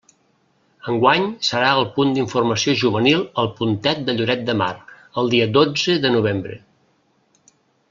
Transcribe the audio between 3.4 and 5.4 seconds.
El Puntet de Lloret de Mar, el